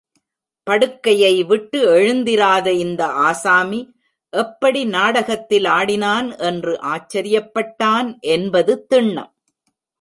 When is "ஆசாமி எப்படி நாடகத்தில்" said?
3.05-5.65